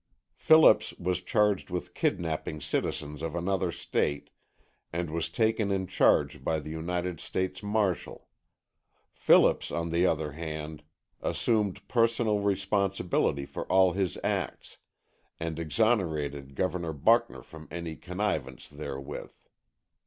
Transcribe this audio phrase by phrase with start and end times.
[0.35, 4.31] Phillips was charged with kidnapping citizens of another State
[4.91, 8.27] and was taken in charge by the United States marshal.
[9.13, 10.81] Phillips, on the stand,
[11.21, 14.79] assumed personal responsibility for all his acts,
[15.39, 19.33] and exonerated Governor Buckner from any connivance therewith.